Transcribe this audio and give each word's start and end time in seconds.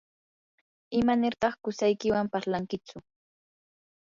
¿imanirtaq 0.99 1.53
qusaykiwan 1.63 2.27
parlankichu? 2.33 2.95